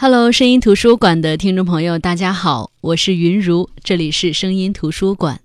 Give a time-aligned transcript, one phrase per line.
[0.00, 5.40] Hello，声音图书馆的听众朋友，大家好，我是云如，这里是声音图书馆。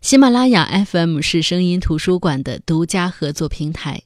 [0.00, 4.02] 喜马拉雅 FM 是声音图书馆的独家合作平台。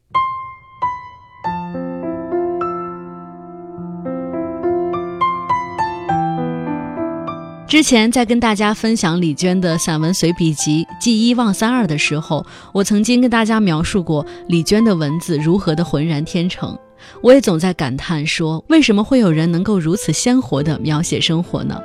[7.68, 16.78] 之前在跟大家分享李娟的散文随笔集《记一忘三二》的时候，我曾经跟大家描述过李娟的文字如何的浑然天成。
[17.20, 21.80] 我也总在感叹说，为什么会有人能够如此鲜活地描写生活呢？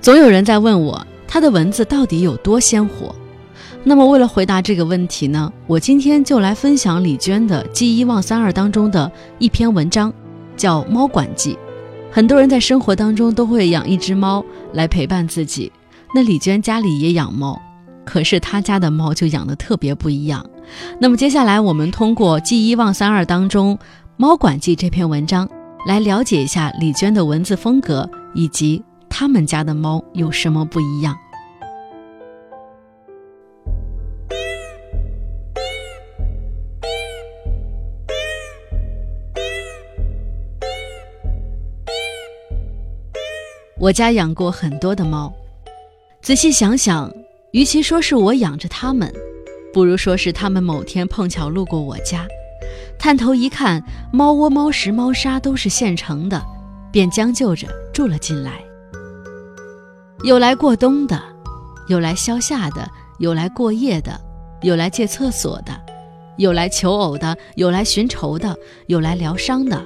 [0.00, 3.14] 总有人在问我，他的文字到底有多鲜活？
[3.84, 10.12] 那么，为了回答这个问题呢，我今天就来分享李娟的《记一忘三二》当中的一篇文章，
[10.56, 11.54] 叫《猫管记》。
[12.10, 15.72] 很多人在生活当中都会养一只猫来陪伴自己，
[16.14, 17.60] 那李娟家里也养猫，
[18.04, 20.44] 可是她家的猫就养的特别不一样。
[21.00, 23.76] 那么接下来，我们通过《记一忘三二》当中。
[24.18, 25.48] 《猫管记》这篇文章，
[25.86, 31.16] 来了解一下李娟的文字风格，以及他们家的猫有什么不一样。
[43.80, 45.32] 我家养过很多的猫，
[46.20, 47.12] 仔细想想，
[47.52, 49.12] 与其说是我养着它们，
[49.72, 52.28] 不如说是它们某天碰巧路过我家。
[52.98, 56.40] 探头一看，猫窝、猫食、猫砂都是现成的，
[56.92, 58.62] 便将就着住了进来。
[60.24, 61.20] 有来过冬的，
[61.88, 64.20] 有来消夏的，有来过夜的，
[64.62, 65.72] 有来借厕所的，
[66.36, 69.84] 有来求偶的，有来寻仇的，有来疗伤的，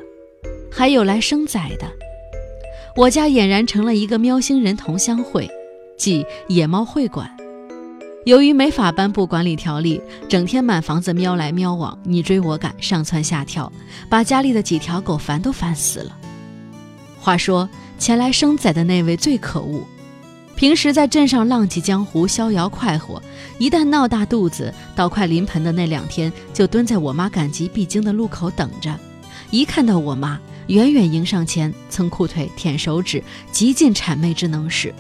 [0.71, 1.87] 还有来生崽的。
[2.97, 5.51] 我家俨然成了一个喵星人同乡会，
[5.99, 7.36] 即野猫会馆。
[8.27, 13.73] 由于没法颁布管理条例，整天满房子喵来喵往，你追我赶，上蹿下跳，
[14.09, 16.17] 把家里的几条狗烦都烦死了。
[17.21, 17.69] 话说
[18.01, 19.87] 前来生崽的那位最可恶，
[20.57, 23.23] 平时在镇上浪迹江湖，逍遥快活，
[23.59, 28.93] 一旦闹大肚子，到快临盆的那两天，就蹲在我妈赶集必经的路口等着。
[29.53, 33.23] 一看到我妈，远远迎上前，蹭裤腿，舔手指，
[33.53, 34.93] 极尽谄媚之能事，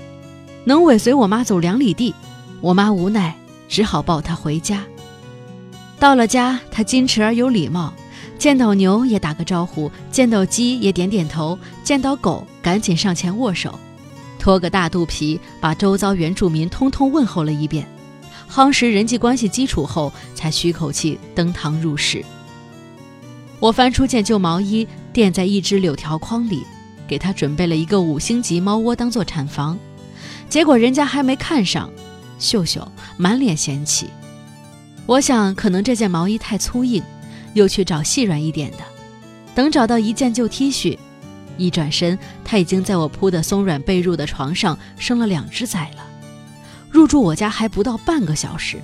[0.64, 2.14] 能尾随我妈走两里地。
[2.61, 3.34] 我妈无奈，
[3.69, 4.84] 只好抱他回家。
[5.99, 7.93] 到了家，他矜持而有礼貌，
[8.39, 13.78] 见到牛也打个招呼，见到鸡也点点头，见到狗赶紧上前握手，
[14.39, 17.87] 拖个大肚皮，把周遭原住民通通问候了一遍，
[18.50, 22.25] 夯实人际关系基础后，才吁口气登堂入室。
[23.59, 26.62] 我翻出件旧毛衣，垫在一只柳条筐里，
[27.09, 29.78] 给他准备了一个五星级猫窝当做产房，
[30.50, 31.91] 结果人家还没看上。
[32.38, 32.86] 秀秀
[33.16, 34.08] 满脸嫌弃，
[35.06, 37.02] 我想可能这件毛衣太粗硬，
[37.54, 38.78] 又去找细软一点的。
[39.54, 40.98] 等找到一件旧 T 恤，
[41.56, 46.04] 一转身，他已经在我铺的松软被褥的床上生了两只崽了。
[46.91, 48.80] 入住我家还不到半个小时，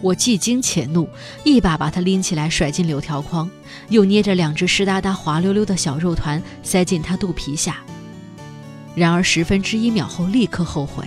[0.00, 1.08] 我既惊且怒，
[1.42, 3.50] 一把把他拎起来甩进柳条筐，
[3.88, 7.78] 又捏着两只湿哒哒、滑溜溜的小肉团塞进他肚皮下。
[8.94, 11.04] 然而十分之一秒后，立刻后悔。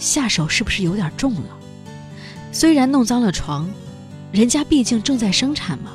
[0.00, 1.58] 下手是不是有点重了？
[2.50, 3.70] 虽然弄脏了床，
[4.32, 5.92] 人家毕竟正在生产嘛。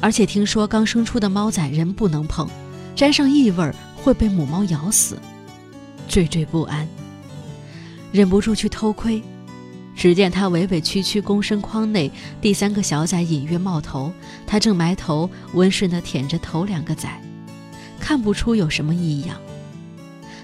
[0.00, 2.48] 而且听说刚生出的猫崽人不能碰，
[2.96, 3.70] 沾上异味
[4.02, 5.16] 会被母猫咬死。
[6.08, 6.88] 惴惴不安，
[8.10, 9.22] 忍不住去偷窥。
[9.94, 14.10] 只见它委委屈屈躬身筐内，第三个小崽隐约冒头，
[14.46, 17.20] 它正埋头温顺地舔着头两个崽，
[18.00, 19.36] 看不出有什么异样。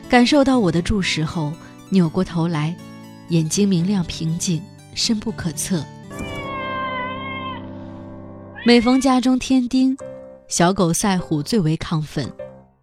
[0.08, 1.50] 感受到我的注视后。
[1.90, 2.76] 扭过头来，
[3.28, 4.62] 眼睛明亮平静，
[4.94, 5.82] 深不可测。
[8.66, 9.96] 每逢家中添丁，
[10.48, 12.30] 小狗赛虎最为亢奋，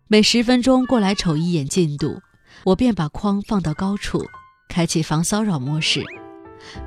[0.08, 2.20] 每十分钟过来瞅一眼进度，
[2.64, 4.26] 我便把筐放到高处，
[4.68, 6.04] 开启防骚扰模式。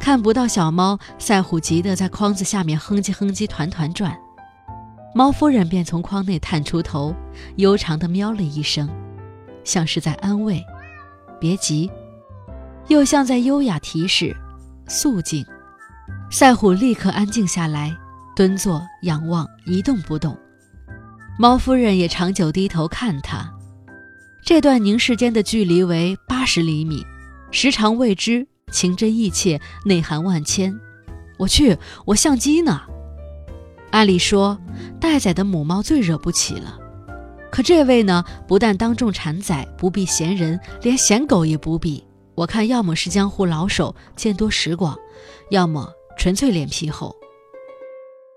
[0.00, 4.18] 看不到小猫，赛虎急得在筐子下面哼唧哼唧团团转，
[5.14, 7.14] 猫夫人便从筐内探出头，
[7.56, 8.90] 悠长的喵了一声，
[9.62, 10.60] 像是在安慰
[11.38, 11.88] ：“别急。”
[12.88, 14.34] 又像在优雅提示
[14.88, 15.44] ：“肃静。”
[16.30, 17.96] 赛虎立刻安静下来，
[18.34, 20.36] 蹲坐仰望，一动不动。
[21.38, 23.48] 猫夫人也长久低头看他。
[24.44, 27.04] 这段凝视间的距离为八十厘米，
[27.50, 30.74] 时长未知，情真意切，内涵万千。
[31.36, 32.80] 我去，我相机呢？
[33.90, 34.58] 按理说，
[35.00, 36.78] 待宰的母猫最惹不起了，
[37.50, 42.04] 可这位呢，不但当众产崽，不避嫌人，连嫌狗也不避。
[42.38, 44.96] 我看，要么是江湖老手，见多识广，
[45.50, 47.16] 要么纯粹脸皮厚。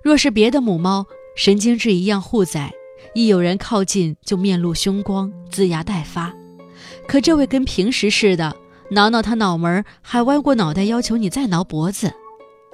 [0.03, 1.05] 若是别的母猫
[1.35, 2.71] 神经质一样护崽，
[3.13, 6.33] 一有人靠近就面露凶光，龇牙待发。
[7.07, 8.55] 可这位跟平时似的，
[8.89, 12.11] 挠挠他脑门，还歪过脑袋要求你再挠脖子，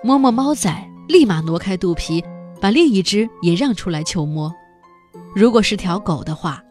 [0.02, 2.24] 摸摸猫仔，立马挪开肚皮，
[2.62, 4.50] 把另一只也让出来求摸。
[5.36, 6.64] 如果是条狗的话，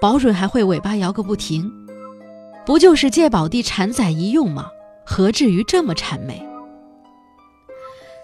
[0.00, 1.68] 保准还会尾巴摇个不停。
[2.66, 4.70] 不就是借宝地产崽一用吗？
[5.04, 6.42] 何至于这么谄媚？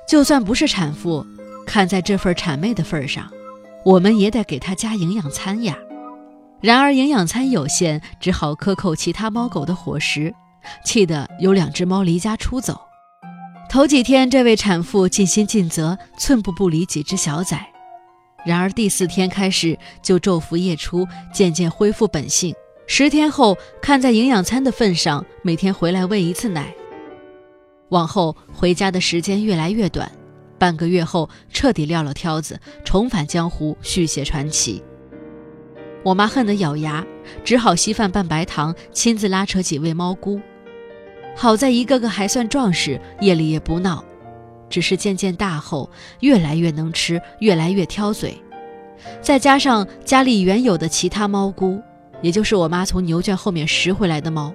[0.08, 1.24] 就算不是产妇，
[1.66, 3.30] 看在这份谄媚的份上，
[3.84, 5.76] 我们也得给它加营养餐呀。
[6.60, 10.34] 然而营养餐有限，只好克扣其他猫狗的伙食，
[10.84, 12.80] 气得有两只猫离家出走。
[13.68, 17.70] 头几天，这位产妇尽心尽责，寸步不离几只小崽。
[18.44, 22.54] 然而第四天开始就昼伏夜出，渐渐恢复本性。
[22.92, 26.74] 十天后，看在营养餐的份上，每天回来喂一次奶。
[27.90, 30.10] 往后回家的时间越来越短，
[30.58, 34.82] 半个月后彻底撂了挑子，重返江湖续写传奇。
[36.02, 37.06] 我妈恨得咬牙，
[37.44, 40.40] 只好稀饭拌白糖，亲自拉扯几位猫姑。
[41.36, 44.04] 好在一个个还算壮实，夜里也不闹，
[44.68, 45.88] 只是渐渐大后，
[46.18, 48.36] 越来越能吃，越来越挑嘴。
[49.22, 51.80] 再加上家里原有的其他猫姑。
[52.22, 54.54] 也就是我妈从牛圈后面拾回来的猫，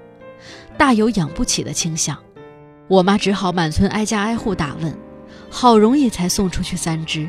[0.77, 2.17] 大有养不起的倾向。
[2.87, 4.95] 我妈只好满村挨家挨户打问，
[5.49, 7.27] 好容易才送出去三只，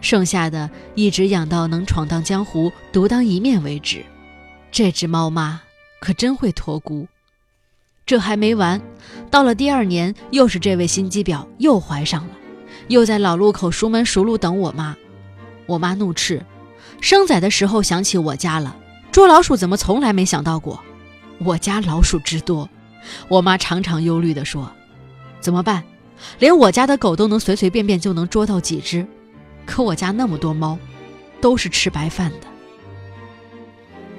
[0.00, 4.02] 剩下的一直养到能闯荡江湖、独当一面为止。
[4.72, 5.60] 这只猫妈
[6.00, 7.06] 可真会托孤。
[8.06, 8.80] 这还没完，
[9.30, 12.34] 到了第二年，又是这位心机婊又怀上了，
[12.88, 14.96] 又在老路口熟门熟路等我妈。
[15.66, 16.42] 我妈怒斥：
[17.00, 18.74] 生崽的时候想起我家了。
[19.12, 20.80] 捉老鼠怎么从来没想到过？
[21.38, 22.68] 我家老鼠之多，
[23.28, 24.70] 我妈常常忧虑地说
[25.40, 25.82] ：“怎么办？
[26.38, 29.06] 连我家的狗都能随随便便就能捉到几只，
[29.64, 30.78] 可我家那么多猫，
[31.40, 32.46] 都是吃白饭的。”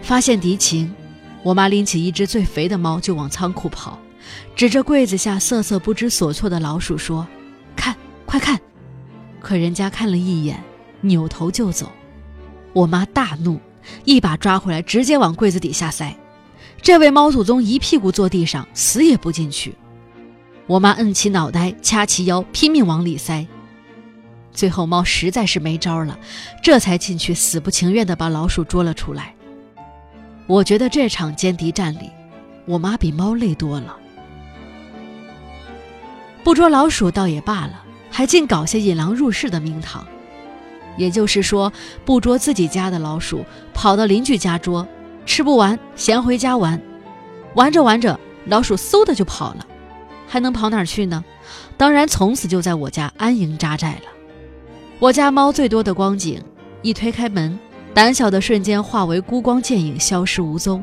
[0.01, 0.93] 发现敌情，
[1.43, 3.99] 我妈拎起一只最肥的猫就往仓库跑，
[4.55, 7.25] 指着柜子下瑟瑟不知所措的老鼠说
[7.77, 7.95] ：“看，
[8.25, 8.59] 快看！”
[9.39, 10.61] 可人家看了一眼，
[11.01, 11.91] 扭头就走。
[12.73, 13.59] 我妈大怒。
[14.03, 16.15] 一把抓回来，直接往柜子底下塞。
[16.81, 19.75] 这位猫祖宗一屁股坐地上，死也不进去。
[20.67, 23.45] 我妈摁起脑袋，掐起腰，拼命往里塞。
[24.51, 26.17] 最后猫实在是没招了，
[26.63, 29.35] 这才进去，死不情愿地把老鼠捉了出来。
[30.47, 32.09] 我觉得这场歼敌战里，
[32.65, 33.95] 我妈比猫累多了。
[36.43, 40.05] 不捉老鼠倒也罢了，还竟搞些引狼入室的名堂。
[40.97, 41.71] 也就是说，
[42.05, 44.87] 不捉自己家的老鼠，跑到邻居家捉，
[45.25, 46.81] 吃不完衔回家玩，
[47.55, 49.65] 玩着玩着，老鼠嗖的就跑了，
[50.27, 51.23] 还能跑哪儿去呢？
[51.77, 54.09] 当然，从此就在我家安营扎寨了。
[54.99, 56.41] 我家猫最多的光景，
[56.81, 57.57] 一推开门，
[57.93, 60.81] 胆小的瞬间化为孤光剑影，消失无踪；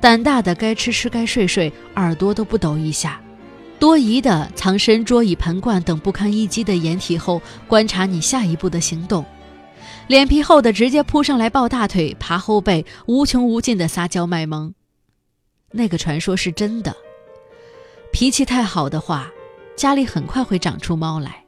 [0.00, 3.12] 胆大的该吃吃该睡睡，耳朵都不抖一下；
[3.78, 9.24] 多疑的藏身桌椅盆罐等不堪一击的掩体后，观察你下一步的行动。
[10.08, 14.72] 脸皮厚的直接扑上来抱大腿、爬后背，无穷无尽的撒娇卖萌。
[15.72, 16.94] 那个传说是真的，
[18.12, 19.28] 脾气太好的话，
[19.74, 21.42] 家里很快会长出猫来。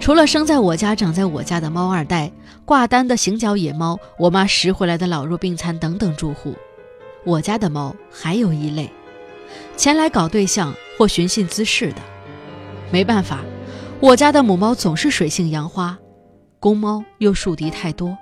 [0.00, 2.32] 除了生在我家、长在我家的猫二代、
[2.64, 6.56] 挂单的行脚野猫、我妈拾回来的老弱病残等等住户，
[7.22, 8.90] 我家的猫还有一类，
[9.76, 11.98] 前来搞对象或寻衅滋事的。
[12.90, 13.44] 没办法。
[14.02, 15.96] 我家的母猫总是水性杨花，
[16.58, 18.18] 公猫又树敌太多。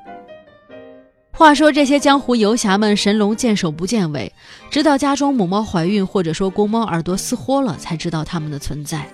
[1.32, 4.30] 话说这些江湖游侠们神龙见首不见尾，
[4.70, 9.08] 直到家中母猫怀孕或者说公猫耳朵撕豁了，才知道它们的存在。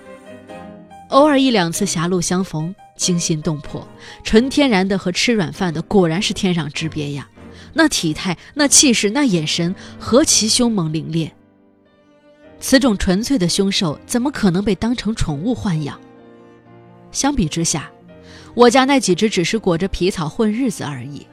[1.07, 3.87] 偶尔一两次狭路相逢，惊心动魄，
[4.25, 7.29] 纯天然的和吃软饭的果然是天壤之别呀！
[7.71, 11.31] 那体态、那气势、那眼神，何其凶猛凌冽！
[12.59, 15.97] 此种纯粹的凶兽，怎么可能被当成宠物豢养？
[17.11, 17.89] 相比之下，
[18.53, 21.25] 我家那几只只是裹着皮草混日子而已。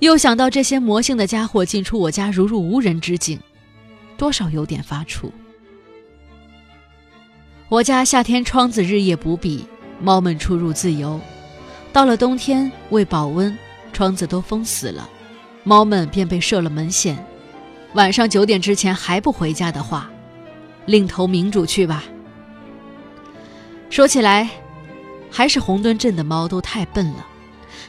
[0.00, 3.40] 又想到这些魔性的家伙进出我家如入无人之境，
[4.16, 5.30] 多少有点发怵。
[7.68, 9.64] 我家夏天窗子日夜不闭，
[10.00, 11.18] 猫们出入自由；
[11.92, 13.56] 到了冬天，为保温，
[13.92, 15.08] 窗子都封死了，
[15.64, 17.16] 猫们便被设了门限。
[17.94, 20.10] 晚上九点之前还不回家的话，
[20.84, 22.04] 另投明主去吧。
[23.88, 24.50] 说起来，
[25.30, 27.26] 还是红墩镇的猫都太笨了，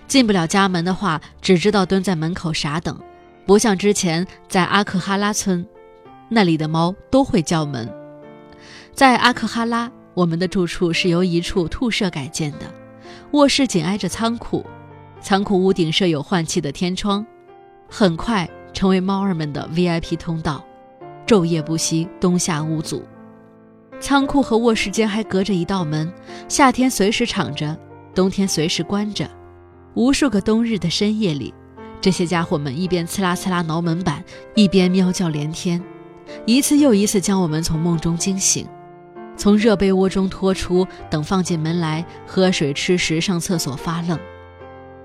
[0.07, 2.97] 进不了家门的话，只知道蹲在门口傻等，
[3.45, 5.67] 不像之前在阿克哈拉村，
[6.29, 7.91] 那里的猫都会叫门。
[8.93, 12.59] 在阿克哈拉，我们的住处是由一处兔舍改建的，
[13.31, 14.65] 卧室紧挨着仓库，
[15.19, 17.25] 仓库屋顶设有换气的天窗，
[17.89, 20.63] 很快成为猫儿们的 VIP 通道，
[21.25, 23.03] 昼夜不息，冬夏无阻。
[23.99, 26.11] 仓库和卧室间还隔着一道门，
[26.47, 27.75] 夏天随时敞着，
[28.13, 29.27] 冬天随时关着。
[29.95, 31.53] 无数个冬日的深夜里，
[31.99, 34.23] 这些家伙们一边呲啦呲啦挠门板，
[34.53, 35.83] 一边喵叫连天，
[36.45, 38.67] 一次又一次将我们从梦中惊醒，
[39.35, 44.17] 从热被窝中拖出，等放进门来喝水、吃食、上厕所发愣。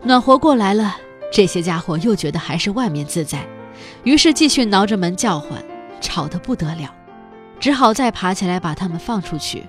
[0.02, 0.96] 暖和过来了，
[1.32, 3.46] 这些家伙又觉得还是外面自在，
[4.04, 5.64] 于是继续挠着门叫唤，
[6.02, 6.94] 吵得不得了。
[7.62, 9.64] 只好再爬起来把他们放出去。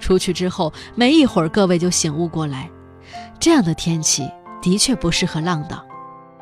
[0.00, 2.68] 出去之后没一会儿，各位就醒悟过来，
[3.38, 4.28] 这样的天气
[4.60, 5.80] 的确不适合浪荡。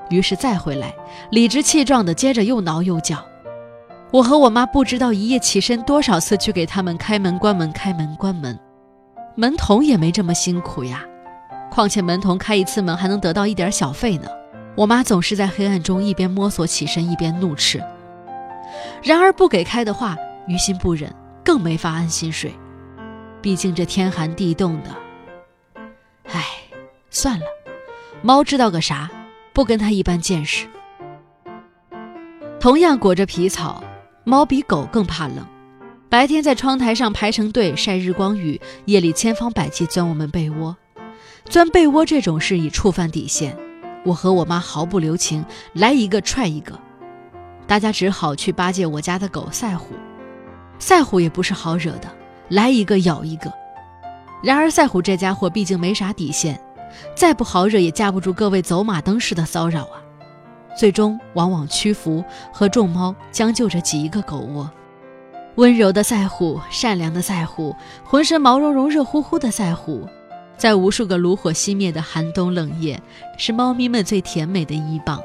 [0.09, 0.95] 于是再回来，
[1.31, 3.23] 理直气壮的接着又挠又叫。
[4.11, 8.59] 我和我妈不知道一夜起身多少次去给他们开门关门开门关门，
[9.35, 11.05] 门童也没这么辛苦呀。
[11.71, 14.27] 况且门童开一次门还能得到一点小费呢。
[14.75, 17.79] 我妈总是在黑暗中一边摸索起身，一边怒斥。
[19.03, 20.17] 然而不给开的话。
[20.47, 22.53] 于心不忍，更没法安心睡。
[23.41, 24.97] 毕竟这天寒地冻的。
[26.25, 26.45] 唉，
[27.11, 27.47] 算了，
[28.23, 29.11] 猫知道个啥？
[29.53, 30.67] 不跟它一般见识。
[32.59, 33.83] 同样裹着皮草，
[34.25, 35.47] 猫比狗更怕冷。
[36.09, 40.77] 白天在窗台上排成队晒日光浴，夜里千方百计钻我们被窝。
[41.47, 43.57] 钻被窝这种事已触犯底线，
[44.05, 46.79] 我和我妈毫不留情，来一个踹一个。
[47.67, 49.95] 大家只好去巴结我家的狗赛虎。
[50.83, 52.09] 赛虎也不是好惹的，
[52.49, 53.53] 来一个咬一个。
[54.43, 56.61] 然而赛虎这家伙毕竟没啥底线，
[57.15, 60.03] 再不好惹也架不住各位走马灯似的骚扰啊。
[60.77, 64.69] 最终往往屈服，和众猫将就着挤一个狗窝。
[65.55, 70.09] 温柔的赛虎，善良的赛虎，浑身毛茸茸、热乎乎的赛虎，
[70.57, 73.01] 在无数个炉火熄灭的寒冬冷夜，
[73.39, 75.21] 是猫咪们最甜美的依傍。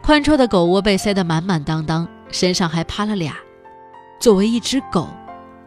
[0.00, 3.34] 宽绰的狗窝被塞得满满当当，身上还趴了俩。
[4.18, 5.08] 作为一只狗，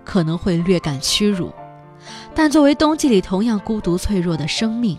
[0.03, 1.51] 可能会略感屈辱，
[2.33, 4.97] 但作为冬季里同样孤独脆弱的生命，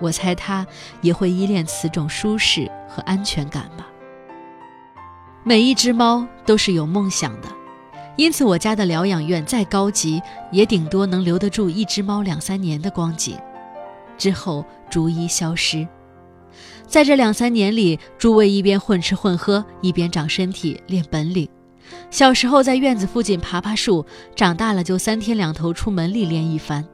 [0.00, 0.66] 我猜它
[1.00, 3.86] 也会依恋此种舒适和安全感吧。
[5.44, 7.48] 每一只猫都是有梦想的，
[8.16, 13.38] 因此我家的疗养院再高级，也顶多能留得住一只猫两三年的光景，
[14.16, 15.86] 之后逐一消失。
[16.86, 21.48] 在这两三年里，诸位一边混吃混喝，一边长身体、练本领。
[22.14, 24.06] 小时候在院子附近爬爬树，
[24.36, 26.86] 长大了就三天两头出门历练一番。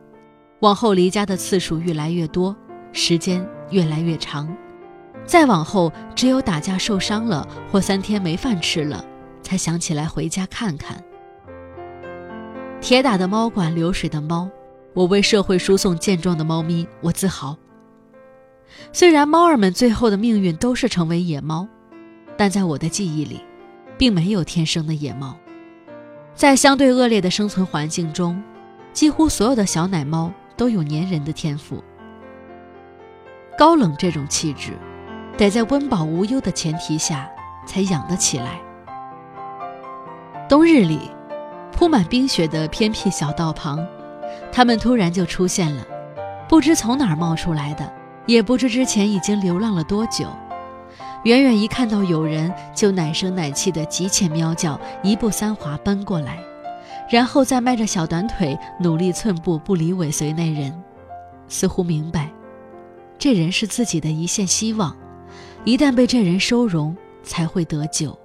[0.60, 2.56] 往后离家的次数越来越多，
[2.90, 4.48] 时间越来越长。
[5.26, 9.04] 再往后，只有打架受伤了或三天没饭吃了，
[9.42, 10.96] 才想起来回家看看。
[12.80, 14.48] 铁打的猫管流水的猫，
[14.94, 17.54] 我为社会输送健壮的猫咪，我自豪。
[18.90, 21.68] 虽然猫儿们最后的命运都是成为野猫，
[22.38, 23.42] 但在我的记忆里。
[24.00, 25.36] 并没有天生的野猫，
[26.34, 28.42] 在相对恶劣的生存环境中，
[28.94, 31.84] 几乎所有的小奶猫都有粘人的天赋。
[33.58, 34.72] 高冷这种气质，
[35.36, 37.30] 得在温饱无忧的前提下
[37.66, 38.58] 才养得起来。
[40.48, 41.10] 冬日里，
[41.70, 43.86] 铺满冰雪的偏僻小道旁，
[44.50, 45.84] 它们突然就出现了，
[46.48, 47.92] 不知从哪儿冒出来的，
[48.24, 50.26] 也不知之前已经流浪了多久。
[51.24, 56.42] 远远一看到有人，就奶声奶气的急切喵叫，一步三滑奔过来，
[57.10, 60.82] 然后再迈着小短腿，努力寸步不离尾随那人，
[61.46, 62.32] 似乎明白，
[63.18, 64.96] 这人是自己的一线希望，
[65.64, 68.18] 一旦被这人收容，才会得救。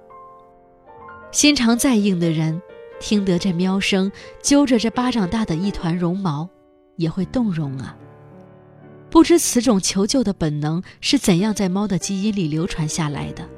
[1.32, 2.62] 心肠再硬的人，
[2.98, 4.10] 听得这喵声，
[4.42, 6.48] 揪着这巴掌大的一团绒毛，
[6.96, 7.94] 也会动容啊。
[9.10, 13.48] 不知此种求救的本能是怎样在猫的基因里流传下来的。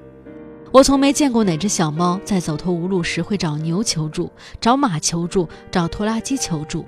[0.71, 6.85] 我从没见过哪只小猫在走投无路时会找牛求助、找马求助、找拖拉机求助，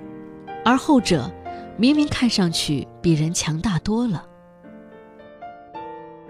[0.63, 1.29] 而后者
[1.77, 4.23] 明明看上去比人强大多了。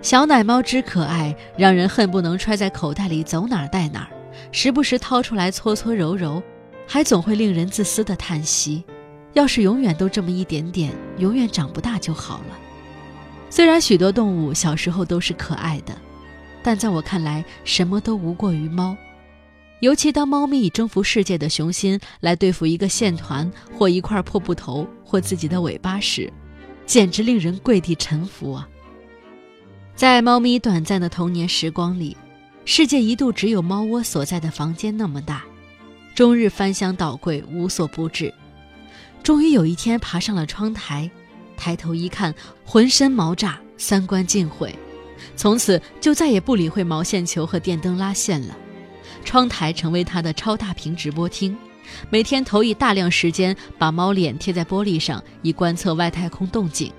[0.01, 4.09] 小奶猫之可爱，让人恨不能揣在口袋里走哪儿带哪儿，
[4.51, 6.41] 时不时掏出来搓搓揉揉，
[6.88, 8.83] 还总会令人自私的叹息。
[9.33, 12.57] 要是永远都这么一点点，永远长不大就好了。
[13.50, 15.95] 虽然许多动物小时候都是可爱的，
[16.63, 18.95] 但在我看来，什么都无过于猫。
[19.79, 26.31] 尤其当猫咪以征服世界的雄心来对付一个线团或一块破布头或自己的尾巴时，
[26.85, 28.69] 简直令人跪地臣服啊！
[29.95, 32.15] 在猫咪短暂的童年时光里，
[32.63, 35.43] 世界一度只有猫窝所在的房间那么大，
[36.13, 38.33] 终日翻箱倒柜，无所不至。
[39.23, 41.09] 终于有一天爬上了窗台，
[41.55, 42.33] 抬头一看，
[42.65, 44.73] 浑身毛炸，三观尽毁，
[45.35, 48.57] 从此就再也不理会毛线球和电灯拉线了。
[49.23, 51.55] 窗台成为他的超大屏直播厅，
[52.09, 56.91] 每天投以大量时间把猫脸贴在玻璃上，以观测外太空动静。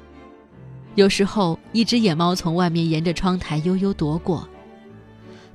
[0.94, 4.48] 有时候，一只野猫从外面沿着窗台悠悠踱过。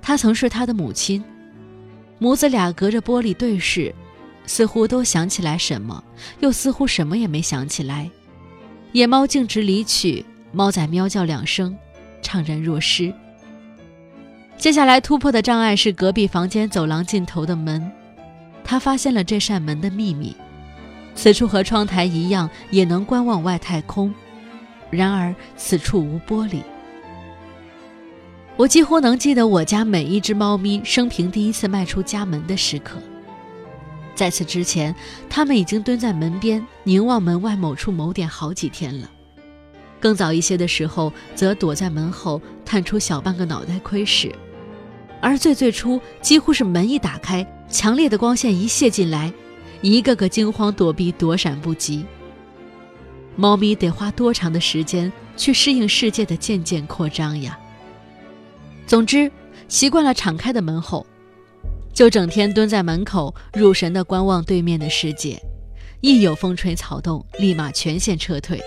[0.01, 1.23] 它曾是他的母亲，
[2.19, 3.93] 母子俩隔着玻璃对视，
[4.47, 6.03] 似乎都想起来什么，
[6.39, 8.09] 又似乎什么也没想起来。
[8.93, 11.77] 野猫径直离去，猫仔喵叫两声，
[12.23, 13.13] 怅然若失。
[14.57, 17.91] 接下来突破的障碍是隔壁房间走廊尽头的门，
[18.63, 20.35] 他发现了这扇门的秘密，
[21.13, 24.11] 此处和窗台一样，也能观望外太空。
[24.89, 26.61] 然而此处无玻璃。
[28.55, 32.97] 我几乎能记得我家每一只猫咪生平第一次迈出家门的时刻。
[34.17, 34.93] 在此之前，
[35.29, 39.07] 它们已经蹲在门边凝望门外某处某点好几天了。
[39.99, 44.33] 更早一些的时候，则躲在门后探出小半个脑袋窥视。
[45.21, 49.31] 而最最初，几乎是门一打开，强烈的光线一泻进来，
[49.83, 52.03] 一个个惊慌躲避，躲闪不及。
[53.35, 57.55] 猫咪得花多长的时间去适应世界的渐渐扩张呀？
[58.87, 59.31] 总之，
[59.67, 61.05] 习惯了敞开的门后，
[61.97, 65.35] 就整天蹲在门口，入神地观望对面的世界。
[66.01, 68.61] 一有风吹草动，立马全线撤退。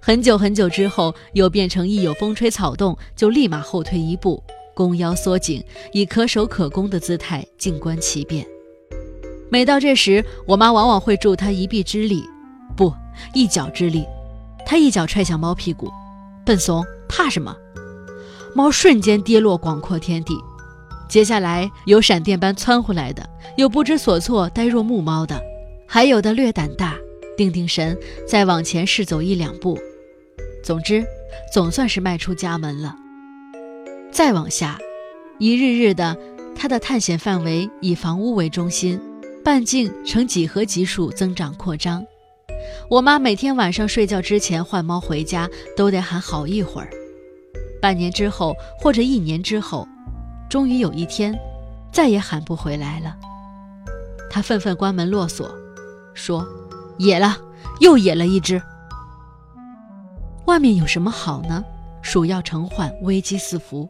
[0.00, 4.42] 很久很久之后，又变成一有风吹草动，就立马后退一步，
[4.74, 8.44] 弓腰缩紧，以可守可攻的姿态静观其变。
[9.48, 12.24] 每到这时，我妈往往会助他一臂之力。
[12.76, 12.92] 不，
[13.32, 14.04] 一脚之力，
[14.66, 15.88] 他一脚踹向猫屁股，
[16.44, 17.56] 笨怂，怕什么？
[18.56, 20.34] 猫瞬间跌落广阔天地。
[21.12, 23.22] 接下来有闪电般窜回来的，
[23.58, 25.38] 有不知所措、呆若木猫的，
[25.86, 26.96] 还有的略胆大，
[27.36, 27.94] 定定神，
[28.26, 29.78] 再往前试走一两步。
[30.64, 31.04] 总之，
[31.52, 32.96] 总算是迈出家门了。
[34.10, 34.78] 再往下，
[35.38, 36.16] 一日日的，
[36.56, 38.98] 他的探险范围以房屋为中心，
[39.44, 42.02] 半径呈几何级数增长扩张。
[42.88, 46.88] 我妈每天晚上睡觉之前换猫回家，都得喊好一会儿。
[47.82, 49.86] 半年之后，或者一年之后，
[50.52, 51.34] 终于有一天，
[51.90, 53.16] 再也喊不回来了。
[54.28, 55.50] 他愤愤关门落锁，
[56.12, 56.46] 说
[57.00, 57.38] ：“野了，
[57.80, 58.60] 又野了一只。
[60.44, 61.64] 外面有什么好呢？
[62.02, 63.88] 鼠药成患，危机四伏，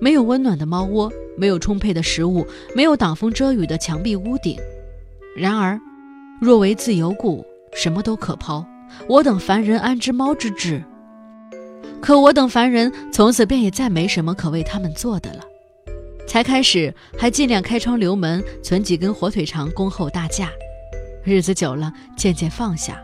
[0.00, 4.58] 没有温暖的猫窝，没有充沛的食物，没有挡风遮雨的墙壁屋顶。
[5.36, 5.78] 然而，
[6.40, 7.44] 若为自由故。”
[7.76, 8.64] 什么都可抛，
[9.06, 10.82] 我等凡人安知猫之志？
[12.00, 15.44] 可我等凡人从此便也再没什么可为他们做的了。
[16.28, 20.50] 才开始还尽量开窗留门，存几根火腿肠恭候大驾。
[21.24, 23.02] 日子久了，渐渐放下，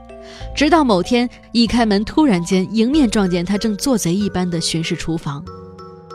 [0.54, 5.44] 直到某天一开门，突然间迎面撞见他正做贼一般的巡视厨房，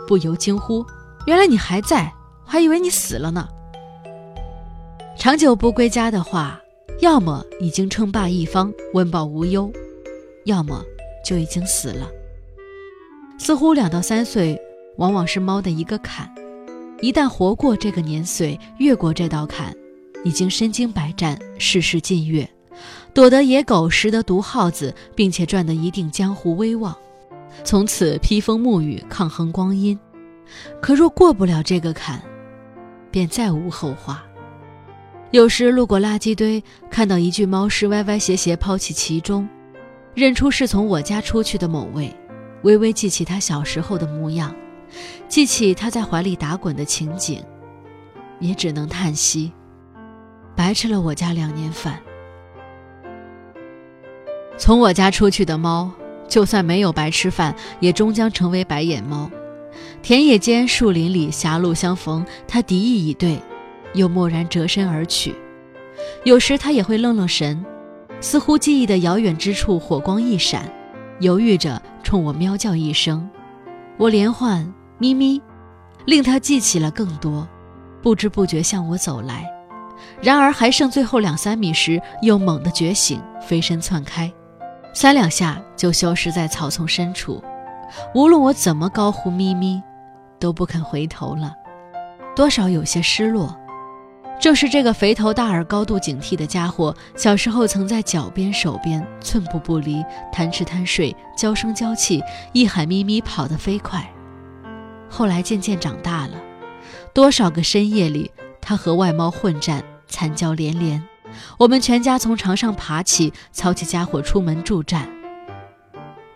[0.08, 0.86] 不由惊呼
[1.28, 2.13] ：“原来你还在，
[2.45, 3.50] 还以为你死了呢。”
[5.17, 6.62] 长久不归家的话。
[7.02, 9.72] 要么已经称霸一方，温饱无忧；
[10.43, 10.84] 要么
[11.24, 12.10] 就已经死了。
[13.38, 14.60] 似乎两到三岁，
[14.98, 16.30] 往往是猫的一个坎。
[17.02, 19.74] 一旦活过这个年岁，越过这道坎，
[20.26, 22.48] 已经身经百战，世事尽阅，
[23.14, 26.94] 躲得野狗，识得毒耗子，并且赚得一定江湖威望，
[27.64, 29.98] 从此披风沐雨，抗衡光阴。
[30.82, 32.22] 可若过不了这个坎，
[33.10, 34.24] 便再无后话。
[35.32, 39.48] 有时路过垃圾堆，看到一具猫尸歪歪斜斜抛弃其中，
[40.14, 42.14] 认出是从我家出去的某位，
[42.64, 44.54] 微微记起他小时候的模样，
[45.28, 47.43] 记起他在怀里打滚的情景，
[48.39, 49.52] 也只能叹息，
[50.56, 51.99] 白吃了我家两年饭。
[54.58, 55.91] 从我家出去的猫，
[56.28, 59.30] 就算没有白吃饭，也终将成为白眼猫。
[60.02, 63.39] 田野间、树林里，狭路相逢，它敌意已对。
[63.95, 65.34] 又蓦然折身而去，
[66.23, 67.65] 有时他也会愣愣神，
[68.21, 70.71] 似乎记忆的遥远之处火光一闪，
[71.21, 73.28] 犹豫着冲我喵叫一声，
[73.97, 75.42] 我连唤咪咪，
[76.06, 77.48] 令他记起了更多，
[78.02, 79.50] 不知不觉向我走来。
[80.22, 84.32] 然而还剩最后两三米时，又猛地觉醒，飞身窜开，
[84.94, 87.42] 三两下就消失在草丛深处。
[88.14, 89.82] 无论我怎么高呼咪咪，
[90.38, 91.54] 都不肯回头了，
[92.36, 93.56] 多少有些失落。
[94.40, 102.22] 正是这个肥头大耳、高度警惕的家伙，小时候曾在脚边、手边寸步不离，贪吃贪睡，娇声娇气，
[102.54, 104.06] 一喊咪咪跑得飞快。
[105.10, 106.34] 后来渐渐长大了，
[107.13, 111.04] 多少个深夜里，他和外猫混战，惨叫连连。
[111.58, 115.10] 我们全家从床上爬起，操起家伙出门助战。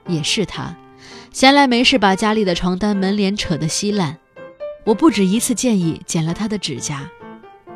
[0.07, 0.75] 也是他，
[1.31, 4.17] 闲来没事把家里的床单门帘扯得稀烂。
[4.83, 7.09] 我不止一次建议剪了他的指甲，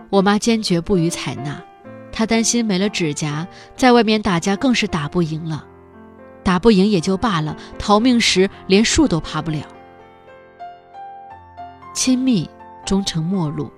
[0.10, 1.64] 我妈坚决不予采纳。
[2.12, 5.66] 她担心没了指甲，在外面打架更是打不赢了。
[6.44, 9.62] 打不赢也就罢了，逃命时连树都爬不了。
[11.98, 12.48] 亲密
[12.86, 13.72] 终成陌路，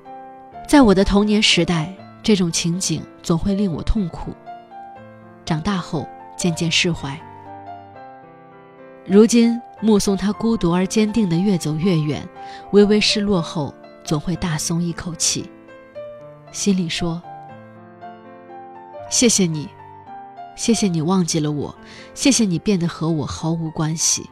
[0.68, 4.34] 在我的童年时代，这种情景总会令我痛苦。
[5.46, 6.06] 长大后
[6.36, 7.18] 渐渐释怀。
[9.06, 12.28] 如今目送他孤独而坚定的越走越远，
[12.74, 15.50] 微微失落后，总会大松一口气，
[16.52, 17.24] 心里说
[19.10, 19.70] ：“谢谢你，
[20.58, 21.74] 谢谢你忘记了我，
[22.14, 24.30] 谢谢你变得和我毫无关系。”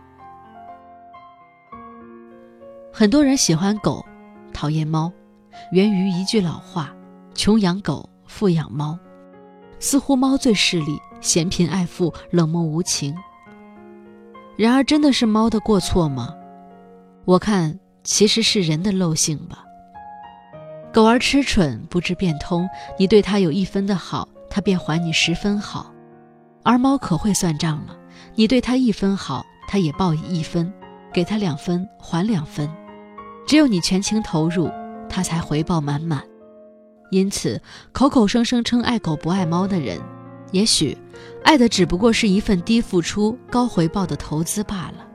[3.00, 4.04] 很多人喜欢狗，
[4.52, 5.14] 讨厌猫，
[5.72, 6.92] 源于一句老话
[7.36, 8.98] ：“穷养狗，富养猫。”
[9.78, 13.16] 似乎猫最势利，嫌贫爱富，冷漠无情。
[14.56, 16.34] 然而，真的是猫的过错吗？
[17.26, 19.64] 我看其实是人的陋性吧。
[20.92, 22.68] 狗儿痴蠢，不知变通。
[22.98, 25.94] 你对它有一分的好，它便还你十分好；
[26.64, 27.96] 而猫可会算账了，
[28.34, 30.74] 你对它一分好，它也报以一分，
[31.14, 32.68] 给它两分还两分。
[33.48, 34.70] 只有你全情投入，
[35.10, 36.22] 它才回报满满。
[37.10, 37.60] 因此，
[37.94, 39.98] 口口声声称爱狗不爱猫的人，
[40.52, 40.96] 也许
[41.46, 45.08] 爱的只不过是一份低付出高回报的投资罢了。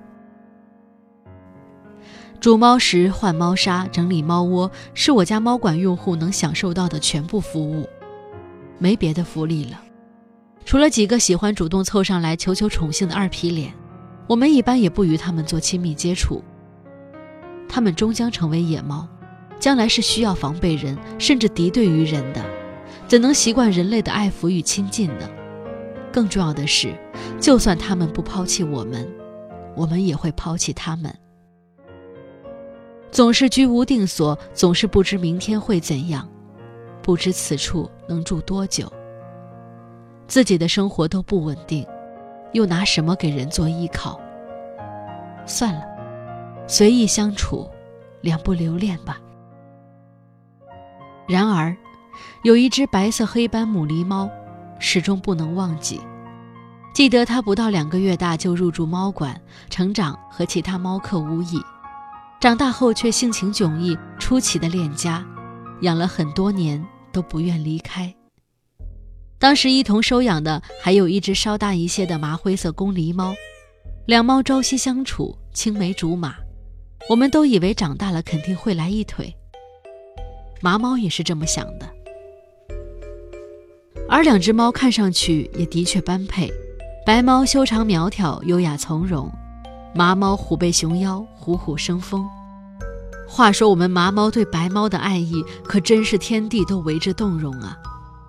[2.41, 7.87] 煮猫食、换猫砂、整理猫窝，是我家猫馆用户能享受到的全部服务，
[8.79, 9.79] 没别的福利了。
[10.65, 13.75] 除了几个喜欢主动凑上来求求宠幸的二皮脸，
[14.27, 16.43] 我们一般也不与他们做亲密接触。
[17.73, 19.09] 他们终将成为野猫。
[19.59, 22.45] 将来是需要防备人，甚至敌对于人的，
[23.07, 25.31] 怎能习惯人类的爱抚与亲近呢？
[26.13, 26.93] 更重要的是，
[27.41, 29.09] 就算他们不抛弃我们，
[29.77, 31.17] 我们也会抛弃他们。
[33.13, 36.29] 总是居无定所，总是不知明天会怎样，
[37.01, 38.93] 不知此处能住多久。
[40.27, 41.87] 自己的生活都不稳定，
[42.53, 44.21] 又拿什么给人做依靠？
[45.47, 45.85] 算了，
[46.67, 47.69] 随意相处，
[48.21, 49.21] 两不留恋吧。
[51.29, 51.77] 然而，
[52.45, 54.31] 有一只白色黑斑母狸猫，
[54.79, 56.01] 始终不能忘记。
[56.95, 61.61] 记得它不到两个月大就入住猫馆，成长和其他猫客无异。
[62.41, 65.25] 长大后却性情迥异，出奇的恋家，
[65.83, 68.13] 养了很多年都不愿离开。
[69.39, 73.35] 当时一同收养的还有一只稍大一些的麻灰色公狸猫，
[74.07, 76.37] 两猫朝夕相处，青梅竹马。
[77.09, 79.35] 我们都以为长大了肯定会来一腿。
[80.61, 81.89] 麻猫也是这么想的，
[84.09, 86.51] 而两只猫看上去也的确般配。
[87.05, 89.29] 白猫修长苗条、优雅从容，
[89.93, 92.25] 麻猫虎背熊腰、虎虎生风。
[93.29, 97.77] 话说我们麻猫对白猫的爱意，可真是天地都为之动容啊！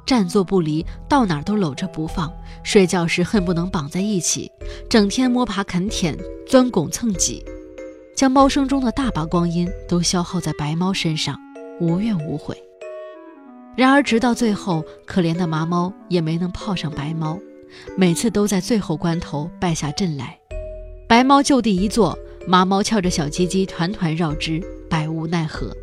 [0.05, 2.33] 站坐不离，到哪儿都搂着不放，
[2.63, 4.51] 睡觉时恨不能绑在一起，
[4.89, 7.45] 整天摸爬啃舔、钻拱蹭挤，
[8.15, 11.38] 将猫生中的大把光阴都消耗在白猫身上。
[11.80, 12.56] 无怨无悔。
[13.76, 17.38] 然而，直到最后，可怜的麻猫也没能泡上白猫，
[17.97, 20.38] 每次都在最后关头败下阵来。
[21.08, 25.76] 白猫就地一坐，麻猫翘着小鸡鸡团团绕之，百无奈何，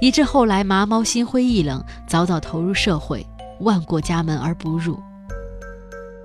[0.00, 3.24] 以致后来麻猫心灰意冷，早早投入社会，
[3.60, 4.98] 万过家门而不入。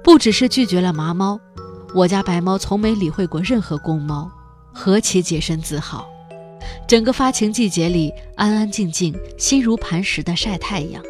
[0.04, 1.40] 不只是拒绝了麻猫，
[1.94, 4.30] 我家白猫从没理会过任何公猫，
[4.80, 6.10] 何其洁身自好。
[6.88, 11.04] 整个发情季节里，安安静静、心如磐石的晒太阳。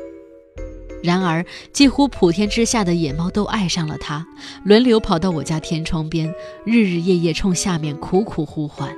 [1.03, 4.25] 然而，几乎普天之下的野猫都爱上了它，
[4.65, 6.33] 轮流跑到我家天窗边，
[6.65, 8.91] 日日夜夜冲下面苦苦呼唤，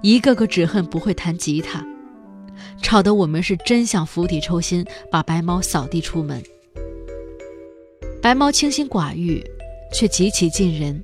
[0.00, 1.84] 一个个只恨不会弹吉他，
[2.80, 6.40] 吵得我们是真想釜底抽薪，把白猫扫地出门。
[8.22, 9.44] 白猫清心寡欲，
[9.92, 11.02] 却极其近人，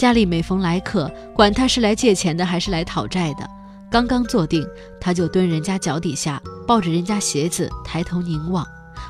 [0.00, 3.46] 家里每逢来客，管他是来借钱的还是来讨债的。
[3.90, 4.66] 刚刚坐定，
[4.98, 8.66] 他就蹲人家脚底下，抱着人家鞋子，抬头凝望，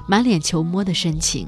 [0.09, 1.46] 满脸求摸的深情。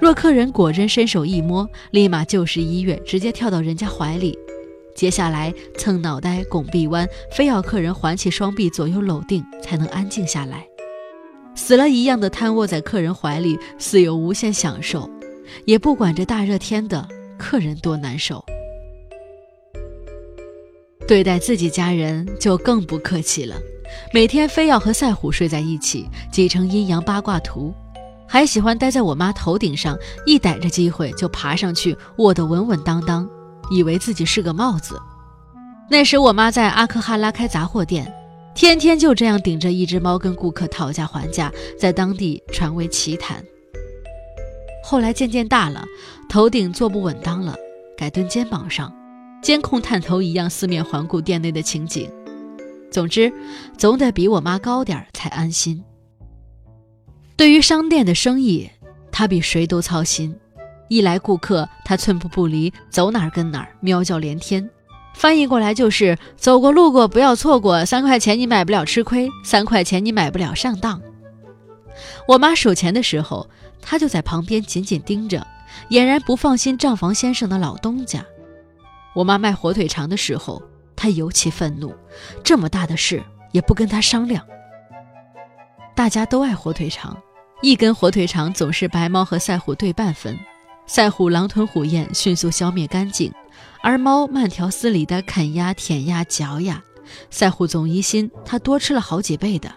[0.00, 4.38] 若客人果真伸手一摸，立马就是一跃，直接跳到人家怀里。
[4.94, 10.66] 接下来蹭脑袋、拱臂弯，非要客人环起双臂左右搂定，才能安静下来。
[11.54, 15.10] 死了一样的瘫卧在客人怀里，似有无限享受，
[15.66, 17.06] 也不管这大热天的
[17.38, 18.44] 客人多难受。
[21.06, 23.54] 对待自己家人就更不客气了，
[24.12, 27.72] 每天非要和赛虎睡在一起，挤成阴阳八卦图，
[28.26, 29.96] 还喜欢待在我妈头顶上，
[30.26, 33.28] 一逮着机会就爬上去，卧得稳稳当当，
[33.70, 35.00] 以为自己是个帽子。
[35.88, 38.12] 那时我妈在阿克哈拉开杂货店，
[38.52, 43.40] 天天就这样顶着一只猫跟顾客讨价还价，在当地传为奇谈。
[44.88, 45.84] 后来渐渐大了，
[46.28, 47.56] 头顶坐不稳当了，
[47.98, 48.94] 改蹲肩膀上，
[49.42, 52.08] 监控探头一样四面环顾店内的情景。
[52.88, 53.32] 总之，
[53.76, 55.82] 总得比我妈高点儿才安心。
[57.36, 58.70] 对于商店的生意，
[59.10, 60.32] 他比谁都操心。
[60.86, 64.70] 一来顾客，他寸步不离，走哪儿跟哪儿，喵叫连天。
[65.16, 71.02] 翻译过来就是：走过路过不要错过，三块钱你买不了吃亏，三块钱你买不了上当。
[72.28, 73.48] 我妈数钱的时候，
[73.80, 75.46] 他就在旁边紧紧盯着，
[75.90, 78.24] 俨然不放心账房先生的老东家。
[79.14, 80.62] 我妈卖火腿肠的时候，
[80.94, 81.94] 他尤其愤怒，
[82.44, 84.44] 这么大的事也不跟他商量。
[85.94, 87.16] 大家都爱火腿肠，
[87.62, 90.38] 一根火腿肠总是白猫和赛虎对半分。
[90.86, 93.32] 赛虎狼吞虎咽，迅速消灭干净，
[93.82, 96.82] 而猫慢条斯理地啃呀、舔呀、嚼呀。
[97.30, 99.72] 赛虎总疑心他多吃了好几倍的。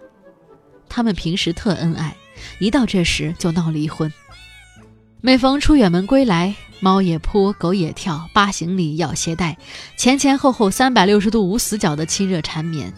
[0.89, 2.15] 他们平时特恩爱，
[2.60, 4.12] 一到这时就闹离婚。
[5.21, 9.58] 每逢出远门归来，猫也扑，狗也跳，扒行李、要鞋带，
[9.97, 12.93] 前前后后三百六十度无死角的亲热缠绵。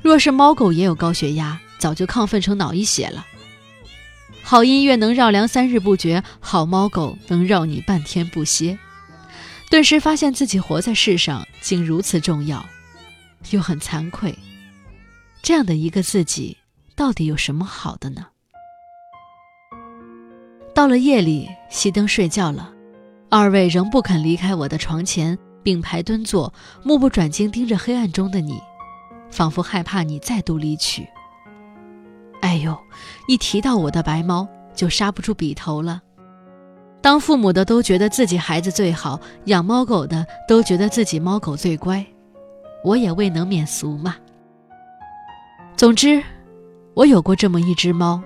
[0.00, 3.26] 若是猫狗也有高血压，早就亢奋成脑溢血了。
[4.42, 8.78] 好音乐能绕梁三日不绝，好猫狗能绕你半天不歇。
[9.68, 12.64] 顿时发现自己活在世上竟如此重要，
[13.50, 14.34] 又很惭愧。
[15.42, 16.56] 这样的一个自己，
[16.96, 18.28] 到底有什么好的呢？
[20.78, 22.70] 到了夜里，熄灯睡觉了，
[23.28, 28.60] 二位仍不肯离开我的床前，并排蹲坐，目不转睛盯着黑暗中的你，
[29.28, 31.04] 仿佛害怕你再度离去。
[32.42, 32.78] 哎呦，
[33.26, 36.00] 一提到我的白猫，就刹不住笔头了。
[37.00, 42.06] 当父母的都觉得自己孩子最好，养猫狗的都觉得自己猫狗最乖，
[42.84, 44.14] 我也未能免俗嘛。
[45.76, 46.22] 总之，
[46.94, 48.22] 我有过这么一只猫，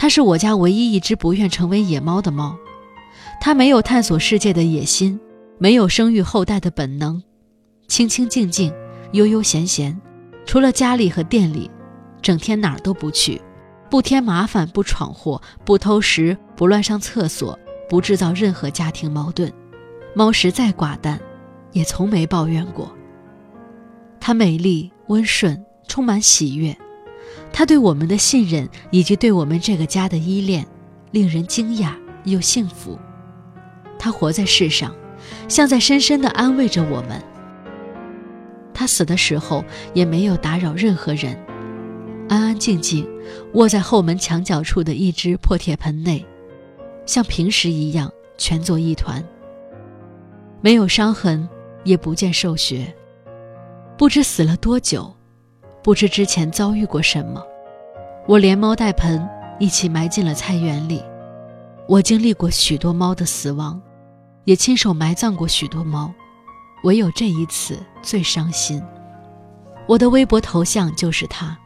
[0.00, 2.56] 它是我家唯一一只不愿成为野猫的猫。
[3.40, 5.18] 它没有探索世界的野心，
[5.58, 7.20] 没有生育后代的本能，
[7.88, 8.72] 清清静静，
[9.10, 10.00] 悠悠闲闲，
[10.46, 11.68] 除了家里和店里，
[12.22, 13.42] 整天哪儿都不去。
[13.90, 17.58] 不添麻烦，不闯祸，不偷食，不乱上厕所，
[17.88, 19.52] 不制造任何家庭矛盾。
[20.14, 21.18] 猫实在寡淡，
[21.72, 22.92] 也从没抱怨过。
[24.20, 26.76] 它美丽、温顺，充满喜悦。
[27.52, 30.66] 他对我们的信任以及对我们这个家的依恋，
[31.10, 31.92] 令人惊讶
[32.24, 32.98] 又幸福。
[33.98, 34.94] 他活在世上，
[35.48, 37.22] 像在深深地安慰着我们。
[38.72, 41.36] 他死的时候也没有打扰任何人。
[42.28, 43.08] 安安静静
[43.54, 46.24] 卧在后门墙角处的一只破铁盆内，
[47.06, 49.24] 像平时一样蜷作一团，
[50.60, 51.48] 没有伤痕，
[51.84, 52.94] 也不见受血。
[53.96, 55.12] 不知死了多久，
[55.88, 57.42] 不知之前遭遇过什么。
[58.26, 59.26] 我连猫带盆
[59.58, 61.02] 一起埋进了菜园里。
[61.88, 63.80] 我经历过许多猫的死亡，
[64.44, 66.12] 也亲手埋葬过许多猫，
[66.82, 68.82] 唯有这一次最伤心。
[69.86, 71.56] 我的微博头像就是它。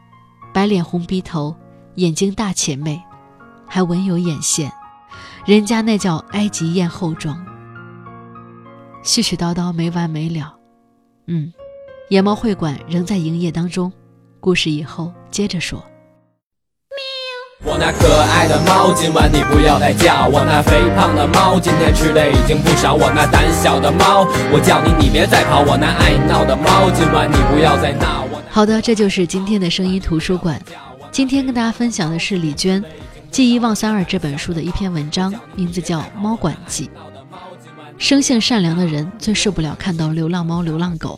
[0.53, 1.53] 白脸红鼻头，
[1.95, 3.03] 眼睛大且媚，
[3.67, 4.71] 还纹有眼线，
[5.45, 7.45] 人家那叫埃及艳后妆。
[9.03, 10.55] 絮絮叨叨没完没了，
[11.27, 11.51] 嗯，
[12.07, 13.91] 野猫会馆仍在营业当中，
[14.43, 15.81] 故事以后接着说。
[17.63, 20.27] 我那可爱的猫，今晚你不要再叫。
[20.27, 22.93] 我那肥胖的猫，今天吃的已经不少。
[22.93, 25.61] 我那胆小的猫，我叫你你别再跑。
[25.61, 28.27] 我那爱闹的猫，今晚你不要再闹。
[28.49, 30.61] 好的，这就是今天的声音图书馆。
[31.09, 32.83] 今天跟大家分享的是李娟
[33.31, 36.87] 《记忆忘三二》这本书的一篇文章，名字叫《猫馆记》。
[37.97, 41.17] 生性善良的人最受不了看到流浪猫、流浪狗。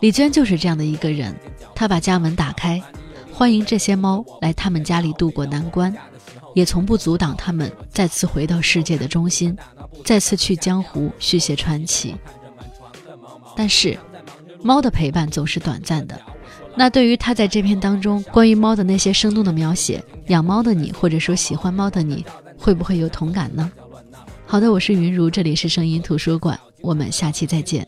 [0.00, 1.34] 李娟就是这样的一个人，
[1.74, 2.82] 她把家门打开，
[3.30, 5.94] 欢迎这些猫来他们家里度过难关，
[6.54, 9.54] 也从不阻挡他们再次回到世界的中心，
[10.02, 12.14] 再次去江湖续写传奇。
[13.54, 13.98] 但是，
[14.62, 16.18] 猫的陪伴总是短暂的。
[16.74, 22.24] 那对于他在这篇当中关于猫的那些生动的描写，养猫的你或者说喜欢猫的你，
[22.56, 23.70] 会不会有同感呢？
[24.46, 27.86] 好的，我是云如，这里是声音图书馆，我们下期再见。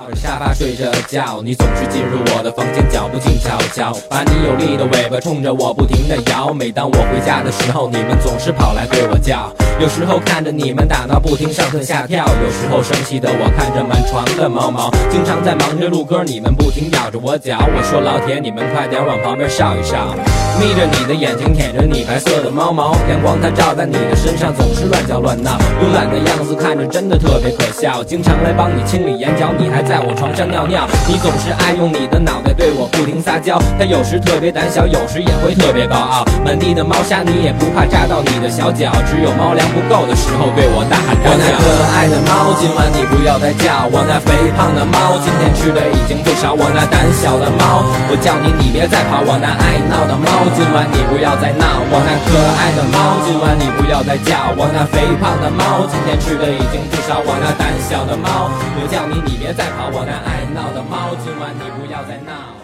[0.00, 6.54] 靠着沙发睡着觉，你总是进入我的房间，脚步静悄悄，把你有力的尾巴冲着我不停的摇。
[6.54, 9.52] 每当我回家的时候，你们总是跑来对我叫。
[9.78, 17.58] 有时候看着你们打闹不停上蹿下跳，有时候生气的我看着满床的猫毛，经常在忙着录歌，你们不停咬着我脚。
[17.60, 20.16] 我说老铁，你们快点往旁边稍一稍。
[20.58, 25.56] 眯着你的眼睛，舔着你白色的猫毛，阳光它照在你的身上，总是乱叫乱闹。
[25.80, 30.86] 慵懒的样子看着真的特别可笑，经常来帮你清理眼角，你还在我床上尿尿。
[31.08, 36.22] 你总是爱用你的脑袋对我不停撒娇，它有时特别胆小，有时也会特别高傲。
[36.46, 41.34] 满地的猫砂你也不怕扎到你的小脚，只有猫粮不够的时候对我大喊大叫。
[41.34, 43.90] 我那可爱的猫，今晚你不要再叫。
[43.90, 46.54] 我那肥胖的猫，今天吃的已经不少。
[46.54, 49.26] 我那胆小的猫，我叫你你别再跑。
[49.26, 50.46] 我那爱闹的猫。
[50.54, 53.18] 今晚你不要再闹，我那可爱的猫。
[53.26, 55.82] 今晚你不要再叫，我那肥胖的猫。
[55.90, 58.54] 今天吃的已经不少，我那胆小的猫。
[58.78, 61.14] 我叫你，你别再跑，我那爱闹的猫。
[61.24, 62.59] 今晚你不要再闹。